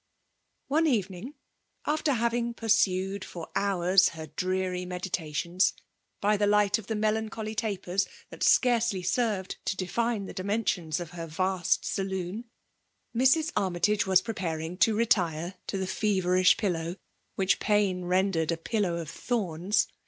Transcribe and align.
One 0.67 0.87
evening, 0.87 1.35
after 1.85 2.13
having 2.13 2.55
pursued 2.55 3.23
for 3.23 3.49
hon^ 3.55 4.09
her 4.09 4.25
dreary 4.25 4.83
meditations, 4.83 5.75
by 6.19 6.37
the 6.37 6.47
light 6.47 6.79
of 6.79 6.87
the 6.87 6.95
melancholy 6.95 7.53
tapers 7.53 8.07
that 8.31 8.41
scarcely 8.41 9.03
served 9.03 9.57
U^ 9.63 9.77
de* 9.77 9.85
fin^ 9.85 10.25
thQ 10.25 10.33
dimensions 10.33 10.99
of 10.99 11.13
heir 11.13 11.27
v^t 11.27 11.77
saloon^ 11.81 12.45
^Sok 13.15 13.51
jAltmytikge 13.53 14.05
vab 14.05 14.23
pteparing 14.23 14.79
to 14.79 14.95
retire 14.95 15.53
to 15.67 15.77
thd 15.77 15.83
fi^^i^risfa 16.21 16.57
pittow> 16.57 16.97
whidi 17.37 17.59
pain 17.59 18.01
reiidercd 18.05 18.49
a 18.49 18.57
pillow 18.57 18.95
of 18.95 19.07
thorns, 19.07 19.87
\? 19.93 19.97